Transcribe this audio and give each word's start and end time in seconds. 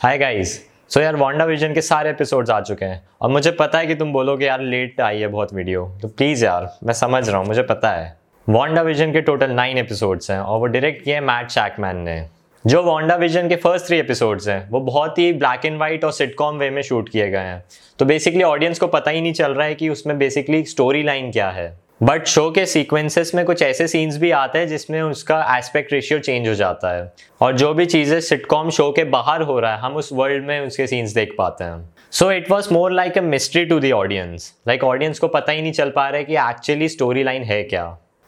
Hi 0.00 0.16
guys 0.18 0.52
so 0.90 1.00
यार 1.00 1.16
Wanda 1.16 1.44
vision 1.44 1.74
के 1.74 1.80
सारे 1.80 2.10
एपिसोड्स 2.10 2.50
आ 2.50 2.60
चुके 2.60 2.84
हैं। 2.84 3.02
और 3.20 3.30
मुझे 3.30 3.50
पता 3.50 3.78
है 3.78 3.86
कि 3.86 3.94
तुम 3.94 4.12
बोलोगे, 4.12 4.46
यार 4.46 4.60
लेट 4.60 5.00
आई 5.00 5.18
है 5.20 5.26
बहुत 5.26 5.52
वीडियो 5.54 5.84
तो 6.02 6.08
प्लीज़ 6.08 6.44
यार, 6.44 6.68
मैं 6.84 6.94
समझ 6.94 7.28
रहा 7.28 7.38
हूँ, 7.38 7.46
मुझे 7.46 7.62
पता 7.62 7.90
है। 7.90 8.16
वांडा 8.46 8.82
विजन 8.82 9.12
के 9.12 9.20
टोटल 9.20 9.50
नाइन 9.50 9.78
एपिसोड्स 9.78 10.30
हैं, 10.30 10.38
और 10.38 10.58
वो 10.60 10.66
डायरेक्ट 10.66 11.04
किए 11.04 11.14
हैं 11.14 11.20
मैट 11.20 11.50
शैकमैन 11.50 11.96
ने। 11.96 12.24
जो 12.64 12.82
वांडा 12.82 13.16
विजन 13.16 13.48
के 13.48 13.56
फ़र्स्ट 13.56 13.86
थ्री 13.86 13.98
एपिसोड्स 13.98 14.48
हैं, 14.48 14.68
वो 14.70 14.80
बहुत 14.80 15.18
ही 15.18 15.32
ब्लैक 15.32 15.66
एंड 15.66 15.78
वाइट 15.78 16.04
और 16.04 16.12
सिटकॉम 16.12 16.56
वे 16.56 16.70
में 16.70 16.82
शूट 16.82 17.08
किए 17.08 17.28
गए 17.30 17.38
हैं। 17.38 17.62
तो 17.98 18.04
बेसिकली 18.04 18.42
ऑडियंस 18.42 18.78
को 18.78 18.86
पता 18.86 19.10
ही 19.10 19.20
नहीं 19.20 19.32
चल 19.32 19.54
रहा 19.54 19.66
है 19.66 19.74
कि 19.74 19.88
उसमें 19.88 20.18
बेसिकली 20.18 20.64
स्टोरी 20.64 21.02
लाइन 21.02 21.30
क्या 21.32 21.50
है। 21.50 21.72
बट 22.00 22.26
शो 22.26 22.50
के 22.50 22.64
सीक्वेंसेस 22.66 23.34
में 23.34 23.44
कुछ 23.44 23.62
ऐसे 23.62 23.86
सीन्स 23.88 24.16
भी 24.18 24.30
आते 24.30 24.58
हैं 24.58 24.68
जिसमें 24.68 25.00
उसका 25.02 25.40
एस्पेक्ट 25.56 25.92
रेशियो 25.92 26.18
चेंज 26.18 26.48
हो 26.48 26.54
जाता 26.54 26.92
है। 26.92 27.12
और 27.40 27.56
जो 27.56 27.72
भी 27.74 27.84
चीज़ें 27.86 28.20
सिटकॉम 28.20 28.70
शो 28.70 28.90
के 28.92 29.04
बाहर 29.06 29.42
हो 29.42 29.58
रहा 29.60 29.74
है, 29.74 29.80
हम 29.80 29.96
उस 29.96 30.08
वर्ल्ड 30.12 30.44
में 30.44 30.60
उसके 30.60 30.86
सीन्स 30.86 31.14
देख 31.14 31.34
पाते 31.38 31.64
हैं। 31.64 31.88
So 32.12 32.30
it 32.32 32.50
was 32.50 32.72
more 32.74 32.92
like 32.92 33.18
a 33.18 33.22
mystery 33.22 33.64
to 33.64 33.78
the 33.80 33.90
audience 33.92 34.52
like 34.68 34.84
audience 34.84 35.18
को 35.18 35.28
पता 35.28 35.52
ही 35.52 35.62
नहीं 35.62 35.72
चल 35.72 35.90
पा 35.90 36.08
रहा 36.08 36.18
है 36.18 36.24
कि 36.24 36.36
एक्चुअली 36.50 36.88
स्टोरी 36.88 37.22
लाइन 37.22 37.42
है 37.42 37.62
क्या। 37.64 37.84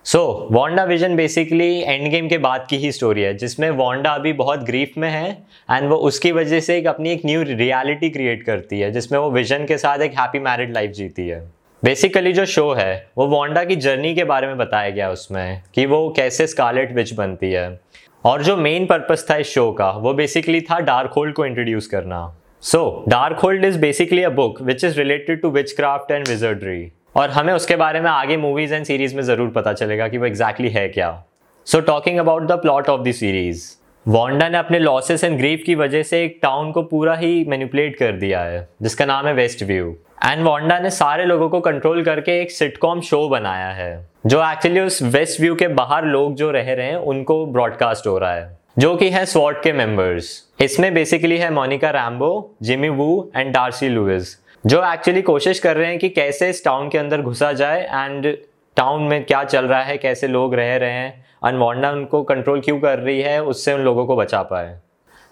So 0.06 0.48
Wanda 0.52 0.84
Vision 0.84 1.16
basically 1.16 1.80
Endgame 2.10 2.28
के 2.28 2.38
बाद 2.38 2.66
की 2.70 2.76
ही 2.76 2.92
स्टोरी 2.92 3.22
है, 3.22 3.34
जिसमें 3.34 3.68
वॉन्डा 3.70 4.10
अभी 4.10 4.32
बहुत 4.34 4.64
ग्रीफ 4.64 4.98
में 4.98 5.08
है 5.10 5.30
एंड 5.70 5.88
वो 5.90 5.96
उसकी 6.10 6.32
वजह 6.32 6.60
से 6.60 6.78
एक 6.78 6.86
अपनी 6.86 7.12
एक 7.12 7.26
न्यू 7.26 7.42
रियलिटी 7.44 8.10
क्रिएट 8.10 8.42
करती 8.42 8.80
है, 8.80 8.90
जिसमें 8.90 9.18
वो 9.18 9.30
विजन 9.30 9.66
के 9.66 9.78
साथ 9.78 9.98
एक 10.00 10.18
हैप्पी 10.18 10.38
मैरिड 10.40 10.74
लाइफ 10.74 10.90
जीती 10.90 11.28
है। 11.28 11.42
बेसिकली 11.82 12.32
जो 12.32 12.44
शो 12.46 12.72
है, 12.72 13.06
वो 13.18 13.26
वोंडा 13.26 13.62
की 13.64 13.76
जर्नी 13.76 14.14
के 14.14 14.24
बारे 14.24 14.46
में 14.46 14.56
बताया 14.58 14.90
गया 14.90 15.10
उसमें, 15.10 15.62
कि 15.74 15.86
वो 15.86 16.08
कैसे 16.16 16.46
स्कारलेट 16.46 16.92
विच 16.92 17.12
बनती 17.12 17.50
है। 17.52 17.80
और 18.24 18.42
जो 18.42 18.56
मेन 18.56 18.86
पर्पस 18.86 19.26
था 19.30 19.36
इस 19.36 19.46
शो 19.46 19.70
का, 19.72 19.90
वो 19.90 20.12
बेसिकली 20.14 20.60
था 20.60 20.78
डार्क 20.80 21.12
होल्ड 21.12 21.34
को 21.34 21.46
इंट्रोड्यूस 21.46 21.86
करना। 21.86 22.20
So 22.62 23.04
Darkhold 23.38 23.64
is 23.64 23.78
basically 23.78 24.22
a 24.22 24.28
book 24.30 24.60
which 24.62 24.84
is 24.84 24.98
related 24.98 25.40
to 25.42 25.50
witchcraft 25.72 26.10
and 26.10 26.28
wizardry 26.28 26.90
और 27.16 27.30
हमें 27.30 27.52
उसके 27.54 27.76
बारे 27.76 28.00
में 28.00 28.10
आगे 28.10 28.36
मूवीज़ 28.36 28.74
एंड 28.74 28.84
सीरीज़ 28.84 29.16
में 29.16 29.22
ज़रूर 29.22 29.50
पता 29.50 29.72
चलेगा 29.72 30.08
कि 30.08 30.18
वो 30.18 30.26
एग्जैक्टली 30.26 30.68
exactly 30.68 30.82
है 30.82 30.88
क्या। 30.88 31.24
So 31.66 31.80
talking 31.80 32.18
about 32.18 32.46
the 32.48 32.60
plot 32.62 32.88
of 32.88 33.00
the 33.00 33.12
series 33.12 33.70
Wanda 34.06 34.48
ने 34.48 34.58
अपने 34.58 34.78
लॉसेस 34.78 35.24
एंड 35.24 35.36
ग्रीफ 35.38 35.62
की 35.66 35.74
वजह 35.74 36.02
से 36.02 36.22
एक 36.24 36.38
टाउन 36.42 36.72
को 36.72 36.82
पूरा 36.84 37.14
ही 37.16 37.44
मैनिपुलेट 37.48 37.96
कर 37.96 38.12
दिया 38.12 38.40
है, 38.40 38.66
जिसका 38.82 39.06
नाम 39.06 39.26
है 39.26 39.34
वेस्ट 39.34 39.62
व्यू 39.62 39.94
एंड 40.24 40.44
वॉन्डा 40.44 40.78
ने 40.78 40.90
सारे 40.90 41.24
लोगों 41.24 41.48
को 41.48 41.60
कंट्रोल 41.60 42.02
करके 42.04 42.40
एक 42.40 42.50
सिटकॉम 42.50 43.00
शो 43.00 43.28
बनाया 43.28 43.68
है, 43.68 44.08
जो 44.26 44.42
एक्चुअली 44.50 44.80
उस 44.80 45.02
वेस्ट 45.02 45.40
व्यू 45.40 45.54
के 45.54 45.68
बाहर 45.70 46.04
लोग 46.04 46.34
जो 46.34 46.50
रह 46.50 46.72
रहे 46.74 46.86
हैं, 46.86 46.96
उनको 46.96 47.44
ब्रॉडकास्ट 47.46 48.06
हो 48.06 48.16
रहा 48.18 48.34
है, 48.34 48.56
जो 48.78 48.94
कि 48.96 49.08
है 49.10 49.24
स्वॉट 49.26 49.62
के 49.62 49.72
मेंबर्स 49.72 50.30
इसमें 50.60 50.92
बेसिकली 50.94 51.38
है 51.38 51.50
Monica 51.50 51.90
Rambeau 51.90 52.30
Jimmy 52.62 52.88
Woo 52.88 53.30
and 53.36 53.52
Darcy 53.54 53.88
Lewis 53.88 54.38
जो 54.64 54.82
एक्चुअली 54.92 55.22
कोशिश 55.22 55.58
कर 55.58 55.76
रहे 55.76 55.88
हैं 55.88 55.98
कि 55.98 56.08
कैसे 56.08 56.50
इस 56.50 56.64
टाउन 56.64 56.88
के 56.88 56.98
अंदर 56.98 57.20
घुसा 57.20 57.52
जाए 57.52 57.82
एंड 57.82 58.36
टाउन 58.76 59.02
में 59.02 59.24
क्या 59.24 59.44
चल 59.44 59.64
रहा 59.64 59.82
है, 59.82 59.96
कैसे 59.98 60.28
लोग 60.28 60.54
रह 60.54 60.76
रहे 60.76 60.92
हैं 60.92 61.24
एंड 61.46 61.58
वॉन्डा 61.58 61.90
उनको 61.90 62.22
कंट्रोल 62.22 62.60
क्यों 62.60 62.78
कर 62.80 62.98
रही 62.98 63.20
है, 63.20 63.42
उससे 63.42 63.72
उन 63.72 63.80
लोगों 63.80 64.06
को 64.06 64.16
बचा 64.16 64.42
पाए। 64.42 64.78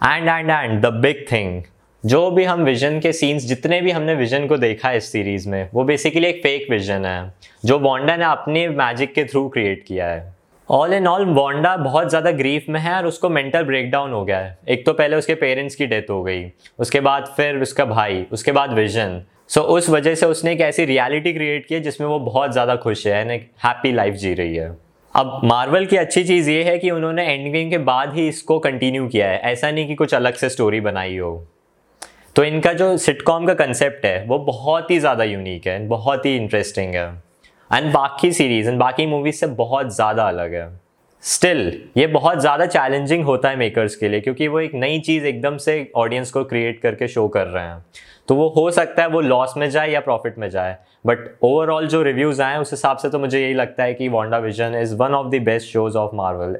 And 0.01 0.27
and 0.29 0.49
and 0.49 0.81
the 0.81 0.93
big 0.95 1.25
thing 1.31 1.61
जो 2.03 2.29
भी 2.31 2.43
हम 2.43 2.63
विजन 2.63 2.99
के 2.99 3.11
सीन्स 3.13 3.43
जितने 3.45 3.79
भी 3.81 3.91
हमने 3.91 4.13
विजन 4.15 4.47
को 4.47 4.57
देखा 4.57 4.89
है 4.89 4.97
इस 4.97 5.11
सीरीज़ 5.11 5.47
में 5.49 5.69
वो 5.73 5.83
बेसिकली 5.83 6.27
एक 6.27 6.41
फेक 6.43 6.65
विजन 6.71 7.05
है 7.05 7.33
जो 7.65 7.77
वॉन्डा 7.79 8.15
ने 8.17 8.25
अपने 8.25 8.67
मैजिक 8.69 9.13
के 9.13 9.23
थ्रू 9.25 9.47
क्रिएट 9.49 9.83
किया 9.87 10.07
है। 10.07 10.33
ऑल 10.69 10.93
इन 10.93 11.07
ऑल 11.07 11.25
वॉन्डा 11.27 11.75
बहुत 11.77 12.09
ज़्यादा 12.09 12.31
ग्रीफ 12.31 12.65
में 12.69 12.79
है 12.79 12.93
और 12.93 13.05
उसको 13.05 13.29
मेंटल 13.29 13.63
ब्रेकडाउन 13.63 14.11
हो 14.11 14.23
गया 14.25 14.39
है। 14.39 14.57
एक 14.69 14.85
तो 14.85 14.93
पहले 14.93 15.15
उसके 15.15 15.35
पेरेंट्स 15.35 15.75
की 15.75 15.87
डेथ 15.87 16.09
हो 16.09 16.21
गई 16.23 16.45
उसके 16.79 16.99
बाद 16.99 17.33
फिर 17.37 17.61
उसका 17.61 17.85
भाई 17.85 18.25
उसके 18.31 18.51
बाद 18.51 18.73
विजन 18.73 19.21
सो 19.47 19.61
so, 19.61 19.67
उस 19.67 19.89
वजह 19.89 20.15
से 20.15 20.25
उसने 20.25 20.51
एक 20.51 20.61
ऐसी 20.61 20.85
रियलिटी 20.85 21.33
क्रिएट 21.33 21.65
की 21.65 21.75
है 21.75 21.81
जिसमें 21.81 22.07
वो 22.07 22.19
बहुत 22.21 22.51
ज़्यादा 22.51 22.75
खुश 22.77 23.05
है 23.07 23.21
एंड 23.21 23.31
एक 23.31 23.49
हैप्पी 23.65 23.91
लाइफ 23.91 24.15
जी 24.15 24.33
रही 24.33 24.55
है। 24.55 24.69
अब 25.15 25.39
मार्वल 25.43 25.85
की 25.85 25.97
अच्छी 25.97 26.23
चीज़ 26.23 26.49
ये 26.49 26.63
है 26.63 26.77
कि 26.79 26.91
उन्होंने 26.91 27.25
एंड 27.25 27.51
गेम 27.53 27.69
के 27.69 27.77
बाद 27.85 28.13
ही 28.15 28.27
इसको 28.27 28.59
कंटिन्यू 28.59 29.07
किया 29.07 29.29
है। 29.29 29.39
ऐसा 29.45 29.71
नहीं 29.71 29.87
कि 29.87 29.95
कुछ 29.95 30.13
अलग 30.13 30.33
से 30.33 30.49
स्टोरी 30.49 30.79
बनाई 30.81 31.17
हो। 31.17 31.35
तो 32.35 32.43
इनका 32.43 32.71
जो 32.73 32.95
सिटकॉम 32.97 33.45
का 33.45 33.53
कंसेप्ट 33.55 34.05
है, 34.05 34.25
वो 34.25 34.37
बहुत 34.39 34.91
ही 34.91 34.99
ज़्यादा 34.99 35.23
यूनिक 35.23 35.67
है, 35.67 35.87
बहुत 35.87 36.25
ही 36.25 36.35
इंटरेस्टिंग 36.35 36.93
है। 36.95 37.07
एंड 37.71 37.91
बाकी 37.93 38.31
सीरीज़ 38.31 38.69
एंड 38.69 38.79
बाकी 38.79 39.05
मूवीज़ 39.07 39.35
से 39.35 39.47
बहुत 39.47 39.93
ज़्यादा 39.95 40.27
अलग 40.27 40.53
है। 40.53 40.69
स्टिल 41.23 41.59
ये 41.97 42.05
बहुत 42.09 42.39
ज़्यादा 42.39 42.65
चैलेंजिंग 42.65 43.25
होता 43.25 43.49
है 43.49 43.55
मेकर्स 43.55 43.95
के 43.95 44.09
लिए, 44.09 44.21
क्योंकि 44.21 44.47
वो 44.47 44.59
एक 44.59 44.73
नई 44.75 44.99
चीज़ 44.99 45.25
एकदम 45.25 45.57
से 45.57 45.91
ऑडियंस 45.95 46.31
को 46.31 46.43
क्रिएट 46.43 46.81
करके 46.81 47.07
शो 47.07 47.27
कर 47.27 47.47
रहे 47.47 47.63
हैं। 47.63 47.85
तो 48.27 48.35
वो 48.35 48.47
हो 48.57 48.69
सकता 48.71 49.01
है 49.01 49.09
वो 49.09 49.21
लॉस 49.21 49.53
में 49.57 49.69
जाए 49.69 49.91
या 49.91 49.99
प्रॉफिट 50.01 50.37
में 50.37 50.49
जाए 50.49 50.75
बट 51.05 51.29
ओवरऑल 51.43 51.87
जो 51.87 52.01
रिव्यूज़ 52.03 52.41
आए 52.41 52.57
उस 52.57 52.71
हिसाब 52.71 52.97
से 52.97 53.09
तो 53.09 53.19
मुझे 53.19 53.41
यही 53.41 53.53
लगता 53.53 53.83
है 53.83 53.93
कि 53.93 54.07
Wanda 54.09 54.37
Vision 54.39 54.75
is 54.81 54.95
one 54.95 55.13
of 55.13 55.27
the 55.27 55.41
best 55.43 55.67
shows 55.67 55.97
of 55.97 56.15
Marvel 56.15 56.57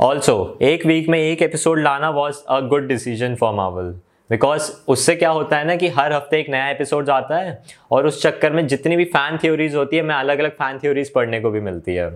also 0.00 0.58
एक 0.62 0.86
वीक 0.86 1.08
में 1.08 1.18
एक 1.18 1.42
एपिसोड 1.42 1.78
लाना 1.78 2.10
was 2.10 2.44
a 2.48 2.60
good 2.68 2.88
decision 2.88 3.34
for 3.34 3.54
Marvel 3.54 3.94
because 4.30 4.70
उससे 4.88 5.14
क्या 5.16 5.30
होता 5.30 5.58
है 5.58 5.66
ना 5.66 5.76
कि 5.76 5.88
हर 5.88 6.12
हफ़्ते 6.12 6.40
एक 6.40 6.48
नया 6.50 6.68
एपिसोड 6.70 7.10
आता 7.10 7.36
है 7.36 7.58
और 7.90 8.06
उस 8.06 8.22
चक्कर 8.22 8.52
में 8.52 8.66
जितनी 8.66 8.96
भी 8.96 9.04
फ़ैन 9.06 9.38
थ्योरीज 9.38 9.74
होती 9.74 9.96
है, 9.96 10.02
मैं 10.02 10.14
अलग 10.14 10.38
अलग 10.38 10.52
फ़ैन 10.52 10.78
थ्योरीज 10.78 11.12
पढ़ने 11.12 11.40
को 11.40 11.50
भी 11.50 11.60
मिलती 11.60 11.94
है। 11.94 12.06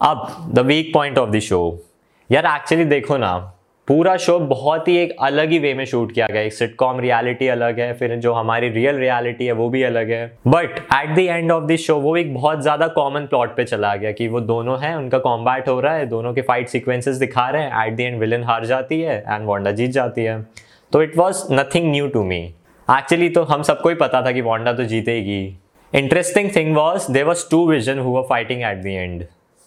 अब 0.00 0.26
the 0.54 0.66
weak 0.66 0.92
point 0.94 1.18
of 1.18 1.30
the 1.30 1.38
show 1.40 1.78
यार 2.30 2.46
एक्चुअली 2.46 2.84
देखो 2.84 3.16
ना, 3.16 3.36
पूरा 3.88 4.16
शो 4.16 4.38
बहुत 4.40 4.88
ही 4.88 4.96
एक 4.96 5.14
अलग 5.22 5.50
ही 5.50 5.58
वे 5.58 5.72
में 5.74 5.84
शूट 5.86 6.12
किया 6.12 6.26
गया 6.26 6.42
एक 6.42 6.52
सिटकॉम 6.52 7.00
रियलिटी 7.00 7.48
अलग 7.48 7.78
है, 7.80 7.92
फिर 7.94 8.14
जो 8.16 8.32
हमारी 8.32 8.68
रियल 8.68 8.96
रियलिटी 8.96 9.46
है, 9.46 9.52
वो 9.52 9.68
भी 9.68 9.82
अलग 9.82 10.10
है। 10.10 10.26
But 10.46 10.78
at 10.94 11.14
the 11.14 11.18
end 11.18 11.52
of 11.52 11.64
the 11.64 11.76
show 11.76 11.96
वो 11.96 12.16
एक 12.16 12.34
बहुत 12.34 12.62
ज़्यादा 12.62 12.88
कॉमन 12.90 13.26
प्लॉट 13.26 13.56
पे 13.56 13.64
चला 13.64 13.94
गया 13.96 14.12
कि 14.12 14.28
वो 14.28 14.40
दोनों 14.42 14.78
हैं, 14.80 14.94
उनका 14.96 15.18
कॉम्बैट 15.20 15.68
हो 15.68 15.80
रहा 15.80 15.94
है, 15.94 16.06
दोनों 16.06 16.32
के 16.34 16.42
फाइट 16.42 16.68
सिक्वेंसेस 16.68 17.16
दिखा 17.16 17.48
रहे 17.48 17.62
हैं। 17.62 17.86
एट 17.86 17.96
द 17.96 18.00
एंड 18.00 18.18
विलन 18.20 18.44
हार 18.44 18.66
जाती 18.66 19.00
है 19.00 19.18
एंड 19.18 19.46
वॉन्डा 19.46 19.70
जीत 19.72 19.90
जाती 19.90 20.24
है। 20.24 20.38
तो 20.92 21.02
it 21.02 21.16
was 21.16 21.42
nothing 21.52 21.90
new 21.90 22.08
to 22.08 22.22
me 22.24 22.38
actually 22.88 23.28
तो 23.28 23.42
हम 23.44 23.62
सबको 23.62 23.88
ही 23.88 23.94
पता 23.94 24.20
था 24.26 24.32
कि 24.32 24.40
वांडा 24.40 24.72
तो 24.72 24.84
जीतेगी। 24.84 25.42
Interesting 25.92 26.50
thing 26.56 26.74
was 26.76 27.10
they 27.12 27.22
was 27.22 27.44
two 27.50 27.66
Vision 27.68 27.98
who 27.98 28.22
fighting 28.28 28.62
at 28.62 28.82
the 28.82 28.86
end 28.86 29.24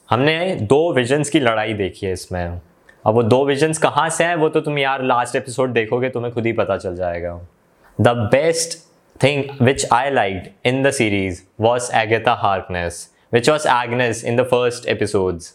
हमने 0.09 0.55
दो 0.61 0.81
विजन्स 0.93 1.29
की 1.29 1.39
लड़ाई 1.39 1.73
देखी 1.73 2.05
है 2.05 2.13
इसमें। 2.13 2.59
अब 3.05 3.13
वो 3.13 3.23
दो 3.23 3.43
विजन्स 3.45 3.77
कहाँ 3.77 4.09
से 4.09 4.23
हैं, 4.23 4.35
वो 4.35 4.49
तो 4.49 4.61
तुम 4.61 4.77
यार 4.79 5.03
लास्ट 5.03 5.35
एपिसोड 5.35 5.73
देखोगे, 5.73 6.09
तुम्हें 6.09 6.33
खुद 6.33 6.45
ही 6.45 6.53
पता 6.53 6.77
चल 6.77 6.95
जाएगा। 6.95 7.39
The 7.99 8.07
best 8.31 8.77
thing 9.23 9.43
which 9.61 9.85
I 9.93 10.09
like 10.11 10.51
in 10.65 10.83
the 10.83 10.91
series 10.91 11.41
was 11.61 11.91
Agatha 11.97 12.33
Harkness 12.41 13.09
which 13.33 13.49
was 13.49 13.67
Agnes 13.69 14.23
in 14.25 14.35
the 14.35 14.43
first 14.45 14.87
episodes 14.89 15.53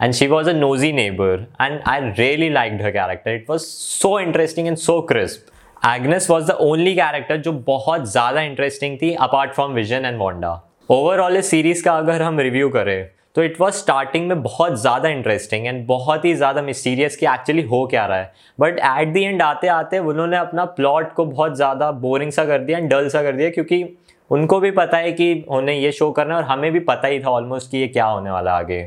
and 0.00 0.14
she 0.14 0.28
was 0.28 0.46
a 0.46 0.52
nosy 0.52 0.92
neighbor 0.92 1.46
and 1.58 1.82
I 1.86 1.98
really 2.18 2.50
liked 2.50 2.80
her 2.80 2.92
character. 2.92 3.34
It 3.34 3.48
was 3.48 3.66
so 3.66 4.18
interesting 4.18 4.68
and 4.68 4.78
so 4.78 5.02
crisp. 5.02 5.48
Agnes 5.82 6.28
was 6.28 6.46
the 6.46 6.56
only 6.58 6.94
character 6.94 7.36
जो 7.38 7.52
बहुत 7.64 8.04
ज़्यादा 8.10 8.42
interesting 8.42 8.96
थी 9.02 9.12
apart 9.22 9.52
from 9.54 9.72
Vision 9.72 10.04
and 10.04 10.18
Wanda 10.18 10.52
overall 10.90 11.36
इस 11.36 11.50
series 11.50 11.84
का 11.84 11.96
अगर 11.98 12.22
हम 12.22 12.40
review 12.40 12.68
करें 12.68 13.08
तो 13.34 13.42
इट 13.42 13.60
वॉज़ 13.60 13.74
स्टार्टिंग 13.74 14.28
में 14.28 14.42
बहुत 14.42 14.80
ज़्यादा 14.80 15.08
इंटरेस्टिंग 15.08 15.66
एंड 15.66 15.86
बहुत 15.86 16.24
ही 16.24 16.34
ज़्यादा 16.34 16.62
मिस्टीरियस 16.62 17.16
कि 17.16 17.26
एक्चुअली 17.26 17.62
हो 17.68 17.84
क्या 17.90 18.06
रहा 18.06 18.18
है 18.18 18.32
बट 18.58 18.78
एट 18.78 19.12
दी 19.14 19.22
एंड 19.24 19.42
आते 19.42 19.68
आते 19.68 19.98
उन्होंने 19.98 20.36
अपना 20.36 20.64
प्लॉट 20.78 21.12
को 21.14 21.24
बहुत 21.26 21.56
ज़्यादा 21.56 21.90
बोरिंग 22.06 22.32
सा 22.32 22.44
कर 22.44 22.58
दिया 22.64 22.78
एंड 22.78 22.90
डल 22.90 23.08
सा 23.08 23.22
कर 23.22 23.36
दिया 23.36 23.50
क्योंकि 23.50 23.84
उनको 24.30 24.60
भी 24.60 24.70
पता 24.72 24.98
है 24.98 25.12
कि 25.12 25.32
उन्हें 25.48 25.76
ये 25.76 25.92
शो 25.92 26.10
करना 26.10 26.34
है 26.34 26.42
और 26.42 26.48
हमें 26.48 26.70
भी 26.72 26.80
पता 26.90 27.08
ही 27.08 27.20
था 27.24 27.30
ऑलमोस्ट 27.30 27.70
कि 27.70 27.78
ये 27.78 27.88
क्या 27.88 28.04
होने 28.06 28.30
वाला 28.30 28.56
आगे 28.56 28.82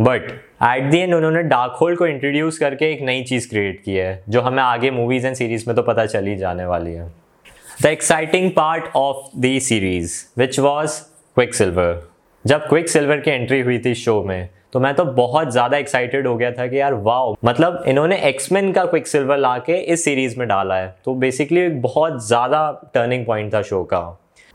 बट 0.00 0.30
एट 0.64 0.90
दी 0.90 0.98
एंड 0.98 1.14
उन्होंने 1.14 1.42
डार्क 1.44 1.72
होल 1.80 1.96
को 1.96 2.06
इंट्रोड्यूस 2.06 2.58
करके 2.58 2.90
एक 2.92 3.00
नई 3.02 3.22
चीज़ 3.22 3.48
क्रिएट 3.48 3.82
की 3.84 3.94
है, 3.94 4.22
जो 4.28 4.40
हमें 4.40 4.62
आगे 4.62 4.90
मूवीज़ 4.90 5.26
एंड 5.26 5.36
सीरीज़ 5.36 5.64
में 5.66 5.74
तो 5.76 5.82
पता 5.82 6.06
चल 6.06 6.34
जाने 6.36 6.64
वाली 6.66 6.92
है। 6.92 7.08
The 7.82 7.86
exciting 7.86 8.50
part 8.52 8.84
of 8.96 9.36
the 9.38 9.58
series 9.62 10.14
which 10.38 10.58
was 10.60 11.00
Quicksilver 11.54 12.00
जब 12.44 12.66
क्विक 12.68 12.88
सिल्वर 12.88 13.20
की 13.20 13.30
एंट्री 13.30 13.60
हुई 13.60 13.78
थी 13.78 13.94
शो 13.96 14.22
में 14.24 14.48
तो 14.72 14.80
मैं 14.80 14.94
तो 14.94 15.04
बहुत 15.04 15.50
ज़्यादा 15.52 15.76
एक्साइटेड 15.76 16.26
हो 16.26 16.36
गया 16.36 16.50
था 16.52 16.66
कि 16.66 16.78
यार 16.78 16.94
वाओ 16.96 17.34
मतलब 17.44 17.82
इन्होंने 17.88 18.16
एक्समेन 18.28 18.72
का 18.72 18.84
क्विक 18.84 19.06
सिल्वर 19.06 19.38
ला 19.38 19.56
के 19.58 19.76
इस 19.92 20.04
सीरीज़ 20.04 20.38
में 20.38 20.46
डाला 20.48 20.76
है। 20.76 20.94
तो 21.04 21.14
बेसिकली 21.16 21.60
एक 21.60 21.80
बहुत 21.82 22.26
ज़्यादा 22.26 22.90
टर्निंग 22.94 23.26
पॉइंट 23.26 23.52
था 23.54 23.62
शो 23.62 23.82
का। 23.84 24.00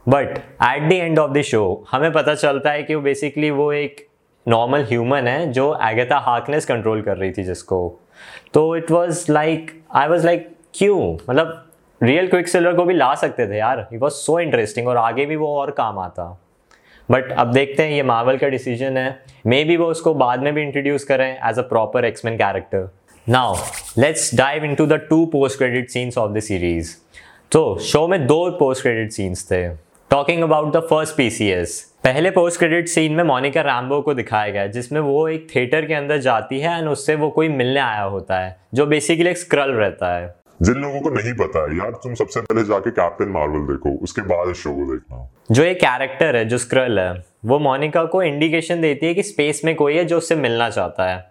But 0.07 0.37
at 0.63 0.89
the 0.89 0.91
end 0.93 1.19
of 1.19 1.31
the 1.31 1.41
show 1.43 1.85
हमें 1.91 2.11
पता 2.11 2.35
चलता 2.35 2.71
है 2.71 2.83
कि 2.83 2.95
वो 2.95 3.01
बेसिकली 3.01 3.49
वो 3.51 3.71
एक 3.73 4.05
नॉर्मल 4.47 4.83
ह्यूमन 4.83 5.27
है 5.27 5.51
जो 5.51 5.67
एगेथा 5.83 6.17
हार्कनेस 6.19 6.65
कंट्रोल 6.65 7.01
कर 7.01 7.17
रही 7.17 7.31
थी 7.31 7.43
जिसको। 7.43 7.77
तो 8.53 8.75
it 8.75 8.91
was 8.91 9.31
like 9.31 9.71
I 9.95 10.07
was 10.07 10.25
like 10.25 10.49
क्यों? 10.73 11.13
मतलब 11.29 11.61
रियल 12.01 12.27
क्विक 12.27 12.47
सिल्वर 12.47 12.73
को 12.75 12.83
भी 12.85 12.93
ला 12.93 13.13
सकते 13.15 13.47
थे 13.47 13.57
यार। 13.57 13.87
इट 13.93 14.01
वॉज़ 14.01 14.13
सो 14.13 14.39
इंटरेस्टिंग 14.39 14.87
और 14.87 14.97
आगे 14.97 15.25
भी 15.25 15.35
वो 15.35 15.55
और 15.57 15.71
काम 15.71 15.99
आता। 15.99 16.25
बट 17.09 17.31
अब 17.31 17.51
देखते 17.51 17.83
हैं, 17.83 17.91
ये 17.91 18.03
मार्वल 18.03 18.37
का 18.37 18.47
डिसीज़न 18.47 18.97
है। 18.97 19.23
मे 19.47 19.63
बी 19.63 19.77
वो 19.77 19.85
उसको 19.85 20.13
बाद 20.13 20.43
में 20.43 20.53
भी 20.53 20.61
इंट्रोड्यूस 20.61 21.03
करें 21.03 21.27
as 21.29 21.59
a 21.59 21.61
proper 21.63 22.05
X Men 22.05 22.37
character 22.37 22.89
now 23.27 23.55
let's 23.97 24.33
dive 24.35 24.63
into 24.65 24.85
the 24.87 24.93
two 25.09 25.25
post 25.25 25.57
credit 25.57 25.89
scenes 25.89 26.17
of 26.17 26.31
the 26.31 26.39
series 26.39 26.95
तो 27.51 27.77
शो 27.81 28.07
में 28.07 28.25
दो 28.27 28.49
पोस्ट 28.59 28.81
क्रेडिट 28.81 29.11
सीन्स 29.11 29.45
थे। 29.51 29.67
Talking 30.11 30.41
about 30.43 30.71
the 30.73 30.79
first 30.79 31.15
PCS 31.15 31.79
पहले 32.03 32.29
पोस्ट 32.31 32.59
क्रेडिट 32.59 32.87
सीन 32.87 33.13
में 33.13 33.23
Monica 33.23 33.61
Rambo 33.61 33.99
को 34.01 34.13
दिखाया 34.13 34.51
गया 34.51 34.65
जिसमें 34.67 34.99
वो 35.01 35.27
एक 35.29 35.47
थिएटर 35.55 35.85
के 35.85 35.93
अंदर 35.93 36.17
जाती 36.17 36.59
है 36.59 36.77
एंड 36.79 36.87
उससे 36.89 37.15
वो 37.15 37.29
कोई 37.29 37.47
मिलने 37.51 37.79
आया 37.79 38.03
होता 38.03 38.39
है 38.39 38.55
जो 38.73 38.85
बेसिकली 38.85 39.29
एक 39.29 39.37
स्क्रल 39.37 39.71
रहता 39.71 40.13
है। 40.15 40.33
जिन 40.61 40.75
लोगों 40.75 41.01
को 41.01 41.09
नहीं 41.09 41.33
पता 41.33 41.63
है 41.63 41.77
यार 41.77 41.91
तुम 42.03 42.13
सबसे 42.13 42.41
पहले 42.41 42.63
जाके 42.63 42.91
कैप्टन 42.91 43.31
मार्वल 43.31 43.65
देखो 43.67 43.95
उसके 44.03 44.21
बाद 44.23 44.49
इस 44.49 44.57
शो 44.57 44.73
को 44.73 44.85
देखना। 44.91 45.27
जो 45.51 45.63
एक 45.63 45.77
कैरेक्टर 45.77 46.35
है 46.35 46.45
जो 46.45 46.57
स्क्रल 46.57 46.99
है 46.99 47.23
वो 47.45 47.59
मोनिका 47.59 48.03
को 48.05 48.21
इंडिकेशन 48.23 48.81
देती 48.81 49.05
है 49.05 49.13
कि 49.13 49.23
स्पेस 49.23 49.61
में 49.65 49.73
कोई 49.75 49.95
है 49.95 50.05
जो 50.05 50.17
उससे 50.17 50.35
मिलना 50.37 50.69
चाहता 50.69 51.09
है। 51.09 51.23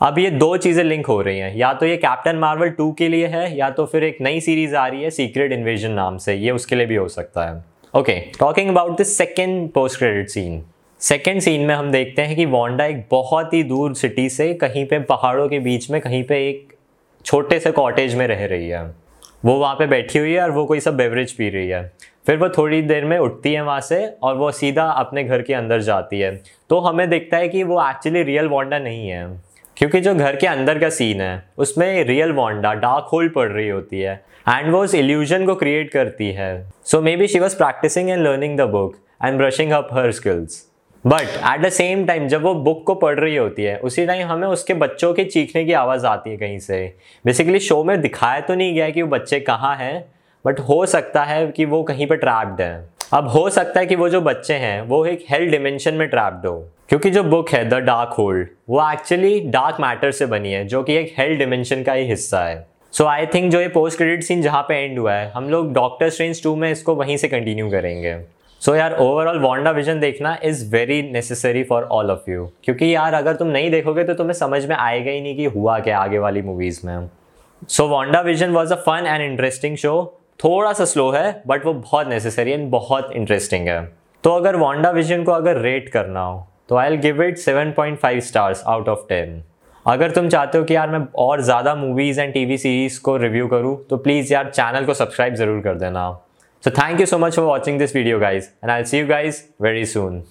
अब 0.00 0.18
ये 0.18 0.30
दो 0.32 0.56
चीज़ें 0.56 0.82
लिंक 0.84 1.06
हो 1.06 1.20
रही 1.22 1.38
हैं 1.38 1.54
या 1.56 1.72
तो 1.74 1.86
ये 1.86 1.96
कैप्टन 1.98 2.38
मार्वल 2.38 2.70
टू 2.70 2.90
के 2.92 3.08
लिए 3.08 3.26
है 3.26 3.56
या 3.56 3.70
तो 3.70 3.86
फिर 3.86 4.04
एक 4.04 4.18
नई 4.20 4.40
सीरीज़ 4.40 4.74
आ 4.76 4.86
रही 4.86 5.02
है 5.02 5.10
सीक्रेट 5.10 5.52
इन्वेजन 5.52 5.92
नाम 5.92 6.18
से 6.18 6.34
ये 6.34 6.50
उसके 6.52 6.76
लिए 6.76 6.86
भी 6.86 6.96
हो 6.96 7.08
सकता 7.10 7.46
है। 7.46 7.62
Okay 7.94 8.12
talking 8.38 8.68
about 8.68 9.00
the 9.00 9.02
second 9.02 9.68
post 9.70 9.98
credit 9.98 10.28
scene 10.28 10.62
second 11.00 11.40
scene 11.40 11.60
में 11.60 11.74
हम 11.74 11.90
देखते 11.90 12.22
हैं 12.22 12.36
कि 12.36 12.46
वांडा 12.46 12.86
एक 12.86 13.06
बहुत 13.10 13.52
ही 13.54 13.62
दूर 13.62 13.94
सिटी 13.94 14.28
से 14.30 14.52
कहीं 14.54 14.84
पे 14.86 14.98
पहाड़ों 15.00 15.48
के 15.48 15.58
बीच 15.58 15.90
में 15.90 16.00
कहीं 16.00 16.22
पे 16.24 16.38
एक 16.48 16.72
छोटे 17.24 17.58
से 17.60 17.70
कॉटेज 17.72 18.14
में 18.14 18.26
रह 18.26 18.44
रही 18.46 18.68
है। 18.68 18.82
वो 19.44 19.54
वहाँ 19.54 19.74
पे 19.74 19.86
बैठी 19.86 20.18
हुई 20.18 20.32
है 20.32 20.40
और 20.42 20.50
वो 20.50 20.64
कोई 20.64 20.80
सब 20.80 20.96
बेवरेज 20.96 21.32
पी 21.32 21.48
रही 21.48 21.68
है। 21.68 21.82
फिर 22.26 22.36
वो 22.36 22.48
थोड़ी 22.48 22.82
देर 22.82 23.04
में 23.04 23.18
उठती 23.18 23.52
है 23.52 23.62
वहाँ 23.62 23.80
से 23.80 24.04
और 24.22 24.36
वो 24.36 24.50
सीधा 24.52 24.84
अपने 24.84 25.24
घर 25.24 25.42
के 25.42 25.54
अंदर 25.54 25.80
जाती 25.80 26.20
है। 26.20 26.34
तो 26.70 26.80
हमें 26.80 27.08
दिखता 27.10 27.36
है 27.36 27.48
कि 27.48 27.62
वो 27.62 27.80
एक्चुअली 27.90 28.22
रियल 28.22 28.48
वांडा 28.48 28.78
नहीं 28.78 29.08
है। 29.08 29.26
क्योंकि 29.76 30.00
जो 30.00 30.14
घर 30.14 30.36
के 30.36 30.46
अंदर 30.46 30.78
का 30.78 30.88
सीन 30.90 31.20
है, 31.20 31.44
उसमें 31.58 32.04
रियल 32.04 32.32
वांडा 32.32 32.72
डार्क 32.74 33.08
होल 33.12 33.28
पड़ 33.28 33.48
रही 33.48 33.68
होती 33.68 34.00
है 34.00 34.14
एंड 34.48 34.70
वो 34.72 34.82
उस 34.84 34.94
इल्यूजन 34.94 35.46
को 35.46 35.54
क्रिएट 35.54 35.90
करती 35.90 36.30
है। 36.32 36.70
So 36.84 37.00
maybe 37.16 37.26
she 37.28 37.38
was 37.38 37.56
practicing 37.56 38.10
and 38.10 38.22
learning 38.22 38.56
the 38.58 38.68
book 38.70 38.96
and 39.24 39.38
brushing 39.38 39.72
up 39.72 39.88
her 39.92 40.10
skills 40.12 40.64
but 41.04 41.22
at 41.22 41.60
the 41.60 41.68
same 41.70 42.04
time 42.06 42.28
जब 42.28 42.42
वो 42.42 42.54
बुक 42.54 42.82
को 42.86 42.94
पढ़ 42.94 43.18
रही 43.18 43.36
होती 43.36 43.62
है, 43.62 43.76
उसी 43.78 44.06
टाइम 44.06 44.26
हमें 44.28 44.46
उसके 44.48 44.74
बच्चों 44.74 45.12
के 45.14 45.24
चीखने 45.24 45.64
की 45.64 45.72
आवाज़ 45.72 46.06
आती 46.06 46.30
है 46.30 46.36
कहीं 46.36 46.58
से। 46.58 46.94
बेसिकली 47.24 47.58
शो 47.60 47.82
में 47.84 48.00
दिखाया 48.00 48.40
तो 48.40 48.54
नहीं 48.54 48.74
गया 48.74 48.90
कि 48.90 49.02
वो 49.02 49.08
बच्चे 49.08 49.40
कहाँ 49.40 49.76
हैं 49.76 50.04
बट 50.44 50.60
हो 50.60 50.84
सकता 50.86 51.22
है 51.24 51.46
कि 51.46 51.64
वो 51.64 51.82
कहीं 51.82 52.06
पर 52.06 52.16
ट्रैप्ड 52.16 52.60
हैं। 52.60 52.88
अब 53.12 53.28
हो 53.28 53.48
सकता 53.50 53.80
है 53.80 53.86
कि 53.86 53.96
वो 53.96 54.08
जो 54.08 54.20
बच्चे 54.20 54.54
हैं 54.54 54.80
वो 54.82 55.04
एक 55.06 55.24
हेल्थ 55.30 55.50
डिमेंशन 55.50 55.94
में 55.94 56.06
ट्रैप्ड 56.08 56.46
हो। 56.46 56.56
क्योंकि 56.88 57.10
जो 57.10 57.22
बुक 57.24 57.50
है 57.50 57.64
द 57.68 57.74
डार्क 57.74 58.14
होल्ड 58.18 58.48
वो 58.68 58.80
एक्चुअली 58.92 59.40
डार्क 59.40 59.76
मैटर 59.80 60.10
से 60.10 60.26
बनी 60.26 60.52
है 60.52 60.64
जो 60.66 60.82
कि 60.82 60.94
एक 60.94 61.14
हेल्थ 61.18 61.38
डिमेंशन 61.38 61.82
का 61.82 61.92
ही 61.92 62.06
हिस्सा 62.08 62.42
है। 62.44 62.66
सो 62.94 63.04
आई 63.04 63.26
थिंक 63.26 63.50
जो 63.52 63.60
ये 63.60 63.68
पोस्ट 63.68 63.98
क्रेडिट 63.98 64.22
सीन 64.22 64.42
जहाँ 64.42 64.62
पे 64.62 64.74
एंड 64.74 64.98
हुआ 64.98 65.12
है 65.12 65.30
हम 65.30 65.48
लोग 65.50 65.72
डॉक्टर 65.74 66.10
स्ट्रेंज 66.10 66.42
टू 66.42 66.54
में 66.56 66.70
इसको 66.70 66.94
वहीं 66.94 67.16
से 67.16 67.28
कंटिन्यू 67.28 67.70
करेंगे। 67.70 68.16
सो 68.62 68.70
so, 68.70 68.78
यार 68.78 68.96
ओवरऑल 68.96 69.38
वांडा 69.40 69.70
विजन 69.70 70.00
देखना 70.00 70.36
is 70.44 70.70
very 70.72 71.00
necessary 71.02 71.64
for 71.64 71.82
all 71.82 72.10
of 72.10 72.30
you 72.30 72.48
क्योंकि 72.64 72.94
यार 72.94 73.14
अगर 73.14 73.36
तुम 73.36 73.48
नहीं 73.48 73.70
देखोगे 73.70 74.04
तो 74.04 74.14
तुम्हें 74.14 74.34
समझ 74.34 74.64
में 74.66 74.76
आएगा 74.76 75.10
ही 75.10 75.20
नहीं 75.20 75.36
कि 75.36 75.44
हुआ 75.46 75.78
क्या 75.78 75.98
आगे 75.98 76.18
वाली 76.18 76.42
मूवीज़ 76.42 76.80
में। 76.86 77.08
So 77.68 77.88
Wanda 77.88 78.20
Vision 78.20 78.50
was 78.50 78.72
a 78.72 78.76
fun 78.76 79.06
and 79.06 79.22
interesting 79.22 79.76
show 79.76 80.20
थोड़ा 80.40 80.72
सा 80.72 80.84
स्लो 80.84 81.10
है 81.10 81.42
बट 81.46 81.64
वो 81.66 81.72
बहुत 81.74 82.08
नेसेसरी 82.08 82.52
एंड 82.52 82.70
बहुत 82.70 83.10
इंटरेस्टिंग 83.12 83.68
है। 83.68 83.82
तो 84.24 84.30
अगर 84.30 84.56
वांडा 84.56 84.90
विजन 84.90 85.22
को 85.24 85.32
अगर 85.32 85.60
रेट 85.60 85.88
करना 85.88 86.20
हो 86.20 86.46
तो 86.68 86.76
I'll 86.86 86.96
give 86.98 87.22
it 87.22 87.38
7.5 87.38 88.20
stars 88.20 88.62
out 88.66 88.88
of 88.88 89.06
10 89.12 89.40
अगर 89.86 90.10
तुम 90.10 90.28
चाहते 90.28 90.58
हो 90.58 90.64
कि 90.64 90.74
यार 90.74 90.90
मैं 90.90 91.00
और 91.18 91.40
ज़्यादा 91.42 91.74
मूवीज़ 91.74 92.20
एंड 92.20 92.32
टीवी 92.34 92.58
सीरीज़ 92.58 93.00
को 93.00 93.16
रिव्यू 93.16 93.46
करूँ 93.48 93.76
तो 93.90 93.96
प्लीज़ 93.96 94.32
यार 94.32 94.50
चैनल 94.50 94.86
को 94.86 94.94
सब्सक्राइब 94.94 95.34
ज़रूर 95.34 95.60
कर 95.60 95.74
देना। 95.78 96.10
So 96.64 96.70
thank 96.70 97.00
you 97.00 97.06
so 97.06 97.18
much 97.18 97.36
for 97.36 97.44
watching 97.44 97.78
this 97.78 97.96
video 97.96 98.18
guys 98.18 98.44
and 98.44 98.70
I 98.70 98.84
see 98.84 98.98
you 98.98 99.06
guys 99.06 99.42
very 99.62 99.84
soon 99.86 100.22